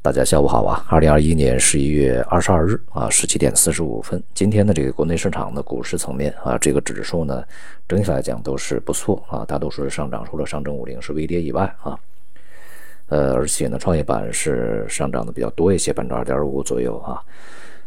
[0.00, 0.86] 大家下午好啊！
[0.88, 7.44] 二零二一年十一月二十二日啊，十七点四十五分，今天的这个国内市场的股市层面啊，这个指数呢，
[7.88, 11.98] 整体来讲都是不错啊，大多数是上涨，除了上证五零是微跌以外啊，
[13.08, 17.20] 呃，而且呢，创业板是上涨的比较多一些，百分之二点五左右啊。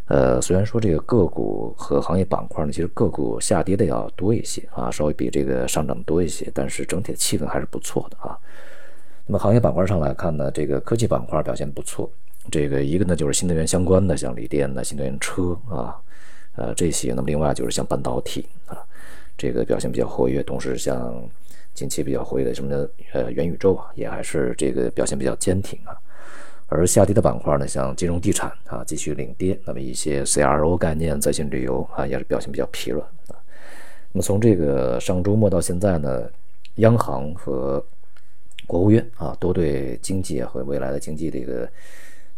[0.08, 8.38] 呃，虽然说这个个股和行业板块呢，其实个股下跌的要多一些啊，稍微比这个上涨多一些，但是整体的气氛还是不错的啊。
[9.26, 12.10] 那么行业板块上来看呢，这个科技板块表现不错。
[12.50, 15.96] 这个一个呢就是新能源相关的，像锂电的新能源车啊，
[16.56, 17.14] 呃这些。
[17.14, 18.78] 那么另外就是像半导体啊，
[19.38, 20.42] 这个表现比较活跃。
[20.42, 21.24] 同时像
[21.74, 25.96] 近期比较活跃的什么呃元宇宙啊，也还是这个表现比较坚挺啊。
[26.68, 29.60] 而下跌的板块呢，像金融地产啊继续领跌。
[29.66, 33.36] 那么一些 CRO 概念、在线旅游啊，也是表现比较疲软啊。
[34.12, 36.24] 那么从这个上周末到现在呢，
[36.76, 37.86] 央行和
[38.72, 41.70] 国务院啊，都对经济和未来的经济这个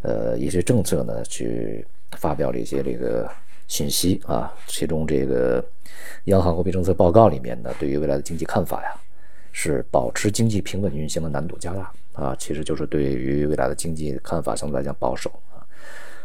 [0.02, 1.86] 呃一些政策呢，去
[2.18, 3.30] 发表了一些这个
[3.68, 4.52] 信息啊。
[4.66, 5.64] 其中这个
[6.24, 9.00] 央行货币政策报告里面呢，对于未来的经济看法呀，
[9.52, 15.62] 是保持经济平稳运行的难度加大啊，其实就是对于未来的经济看法相对来讲保守啊。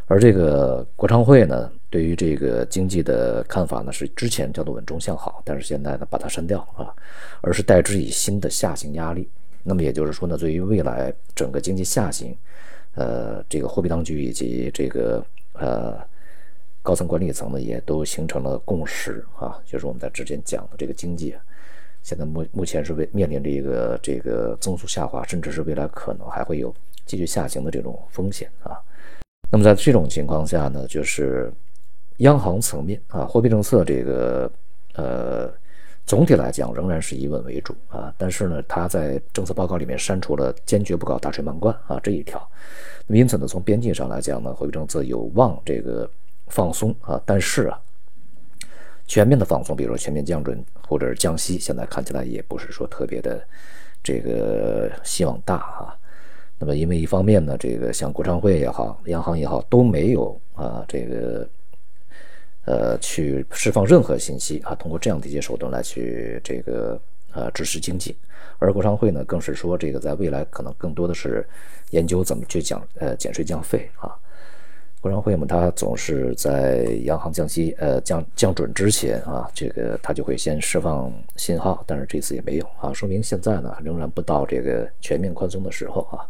[0.06, 6.88] 而这个国常会呢，对于这个经济的看法呢，是之前叫做稳中向好，但是现在呢把它删掉啊，
[7.42, 9.28] 而是代之以新的下行压力。
[9.69, 12.34] 那么也就是说呢，对于未来整个经济下行，
[12.94, 15.98] 呃，这个货币当局以及这个呃
[16.83, 21.36] 高层管理层呢，也都形成了共识啊，就是我们在之前讲的这个经济，
[22.02, 28.80] 现在目目前是为面临着一个这个增速下滑，甚至是未来可能还会有继续下行的这种风险啊。
[29.53, 31.53] 那么在这种情况下呢，就是
[32.19, 34.50] 央行层面啊，货币政策这个
[34.94, 35.53] 呃。
[36.08, 42.40] 总体来讲仍然是以稳为主啊，但是呢，他在政策报告里面删除了“坚决不搞大水漫灌”啊这一条，
[43.06, 46.10] 那么因此呢，从边际上来讲呢，货币政策有望这个
[46.46, 47.78] 放松啊，但是啊，
[49.06, 53.47] 全面的放松，比如说全面降准或者是降息，现在看起来也不是说特别的
[54.02, 55.94] 这个希望大啊。
[56.58, 61.47] 那么因为一方面呢，这个像国常会也好，央行也好都没有啊这个。
[62.68, 67.00] 呃，去释放任何信息啊，通过这样的一些手段来去这个
[67.32, 68.14] 呃支持经济，
[68.58, 71.48] 而国商会呢，更是说这个在未来可能更多的是
[71.92, 74.12] 研究怎么去降呃减税降费啊。
[75.00, 86.26] 国常会嘛，它总是在央行降息呃降降准之前啊，这个它就会先释放信号，但是这次也没有啊，说明现在呢仍然不到这个全面宽松的时候啊，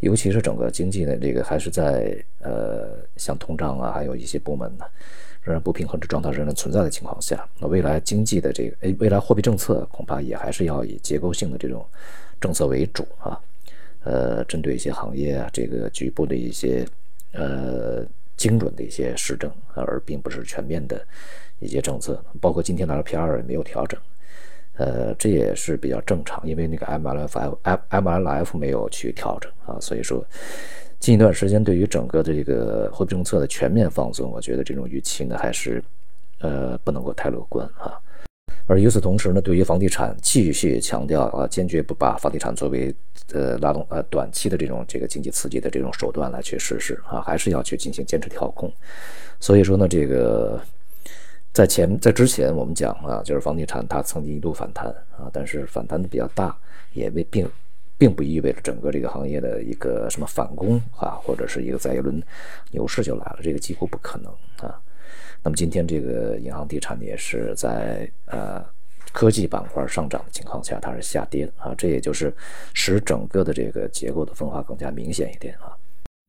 [0.00, 4.84] 尤其是整个经济呢，这个还是在呃像通胀啊，还有一些部门呢。
[5.42, 11.84] 仍然不平衡的状态仍然存在的情况下，那未来经济的这个诶，未来货币政策恐怕也还是要以结构性的这种
[12.40, 13.38] 政策为主啊，
[14.04, 16.82] 呃，针对一些行业啊，这个局部的一些
[17.34, 18.04] 呃
[18.36, 21.06] 精准的一些施政，而并不是全面的
[21.58, 22.24] 一些政策。
[22.40, 24.00] 包括今天的 LPR 也没有调整，
[24.76, 30.24] 呃，这也是比较正常，因为那个 MLF M MLF 没有去调整啊，所以说。
[31.00, 35.84] 近一段时间，对于整个这个货币政策的全面放松，我觉得这种预期呢，还是
[36.38, 37.83] 呃不能够太乐观啊。
[38.74, 42.92] 而与此同时呢，对于房地产，继续强调啊，坚决不把房地产作为
[43.32, 48.72] 呃拉动呃短期的这种这个经济刺激的这种手段来去实施啊，还是要去进行坚持调控。
[49.38, 50.60] 所以说呢，这个
[51.52, 54.86] 在前在之前我们讲啊，就是房地产它曾经一度反弹
[55.16, 56.56] 啊，但是反弹的比较大，
[56.94, 57.48] 也未并。
[57.96, 62.20] 并不意味着整个这个行业的一个什么反攻啊，或者是一个再一轮
[62.72, 64.32] 牛市就来了，这个几乎不可能
[64.68, 64.74] 啊。
[65.42, 68.64] 那么今天这个银行地产也是在呃
[69.12, 72.32] 科技板块上涨的情况下，它是下跌的啊，这也就是
[72.72, 75.76] 使整个的这个结构的分化更加明显一点啊。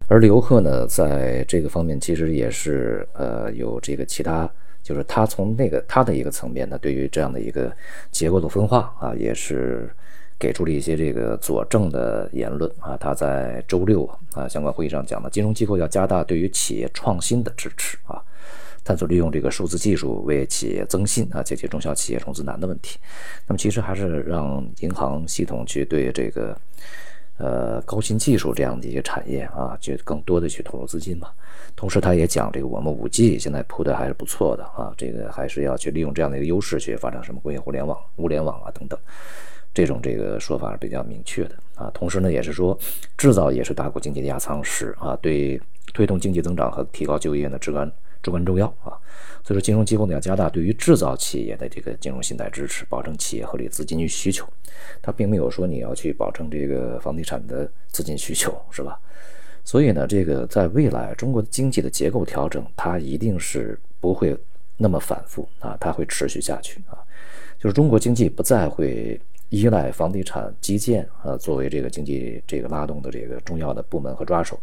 [0.08, 4.50] 而刘贺呢，在这个方面其实也是呃有这个其他，
[4.84, 7.76] 就是他从那个他的一个层面呢，对于这样的一个
[8.12, 9.90] 结构的分化啊，也是。
[10.38, 18.22] 给出了一些这个佐证的言论啊，他在周六啊相关会议上讲的，金融机构要加大对于企业创新的支持啊，
[18.86, 23.00] 探索利用这个数字技术为企业增信啊，解决中小企业融资难的问题。
[23.48, 26.56] 那么其实还是让银行系统去对这个
[27.38, 31.30] 呃高新技术这样的一些产业啊，去更多的去投入资金嘛。
[31.76, 38.98] 同时他也讲这个我们五 G 现在铺的还是不错的啊，这个还是要去利用这样的一个优势去发展什么工业互联网、物联网啊等等。
[39.74, 42.78] 这种这个说法是比较明确的啊，同时呢，也是说
[43.18, 45.60] 制造也是大国经济的压舱石啊，对
[45.92, 47.92] 推动经济增长和提高就业呢至关
[48.26, 48.98] 至关重要啊。
[49.44, 54.48] 所以说，金融机构呢要加大对于制造企业的这个金融信贷支持，保证企业合理资金需求。
[55.02, 59.00] 它并没有说你要去保证这个房地产的资金需求，是吧？
[59.64, 64.36] 所以呢，这个在未来中国的经济的结构调整，它一定是不会
[64.78, 66.98] 那么反复啊，它会持续下去啊。
[67.60, 69.20] 就是中国经济不再会
[69.50, 74.60] 依赖房地产、基建啊作为这个经济这个拉动的这个重要的部门和抓手，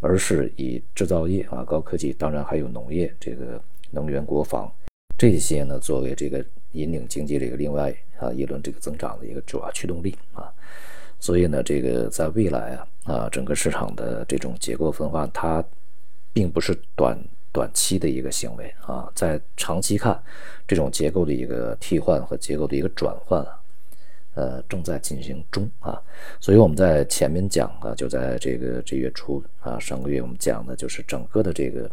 [0.00, 3.60] 而是以制造业啊、高科技，当然还有农业、这个
[3.90, 4.70] 能源、国防
[5.16, 10.52] 这些呢作为这个引领经济这个另外啊一轮这个增长的一个主要驱动力啊。
[11.20, 15.64] 所以呢，这个在未来啊啊，整个市场的这种结构分化，它
[16.34, 17.18] 并不是短
[17.50, 20.22] 短期的一个行为啊，在长期看，
[20.68, 23.58] 这种结构的一个替换和结构的一个转换啊，
[24.34, 26.00] 呃，正在进行中啊。
[26.40, 31.90] 所以我们在前面讲啊，就在这个这月初啊，上个月我们讲的就是整个的这个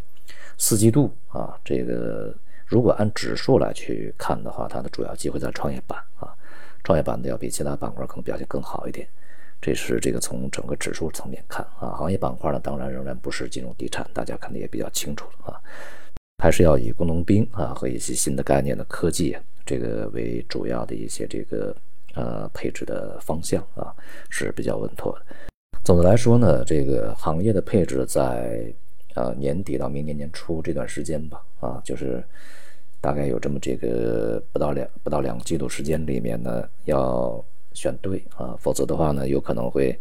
[0.58, 2.36] 四季度啊，这个
[2.66, 6.34] 如果按指数来去看的话，它的主要机会在创业板啊，
[6.84, 9.08] 创业板的要比其他板块可能表现更好一点。
[9.62, 15.62] 这是这个从整个指数层面看啊，行业板块呢，当然仍然不是金融地产，大家看的也比较清楚了啊，
[16.42, 21.76] 还是要以工农兵啊和一些新的概念的科技这个为主要的一些这个
[22.16, 23.94] 呃配置的方向啊
[24.30, 25.25] 是比较稳妥的。
[25.84, 28.74] 总的来说呢，这个行业的配置在
[29.16, 32.24] 呃年底到明年年初这段时间吧啊，就是
[33.00, 37.44] 大概有这么这个不到两不到两个季度时间里面呢要。
[37.74, 39.98] 选对啊，否则的话呢，有可能会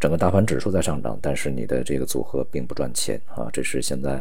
[0.00, 4.20] 整个大盘指数在上涨，但是你的这个组合并不赚钱啊，这是现在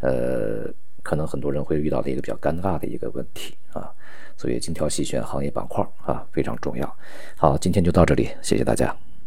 [0.00, 0.64] 呃
[1.04, 3.88] 可能很多人会遇到的一个比较尴尬的一个问题啊，
[4.36, 6.96] 所以精挑细选行业板块啊非常重要。
[7.36, 8.96] 好，今天就到这里，谢谢大家。